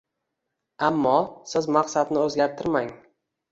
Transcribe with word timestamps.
Ammo 0.87 1.11
siz 1.53 1.69
maqsadni 1.77 2.23
o’zgartirmang 2.25 2.93